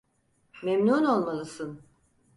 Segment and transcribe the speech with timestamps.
[0.63, 1.81] Memnun olmalısın.